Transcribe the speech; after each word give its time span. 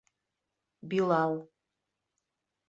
Билал. 0.93 1.35